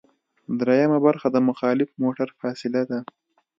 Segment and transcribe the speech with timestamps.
[0.59, 2.99] دریمه برخه د مخالف موټر فاصله ده